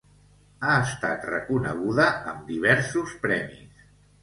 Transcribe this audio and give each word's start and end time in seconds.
Ha 0.69 0.77
estat 0.85 1.27
reconeguda 1.33 2.09
amb 2.33 2.51
diversos 2.55 3.17
premis. 3.29 3.89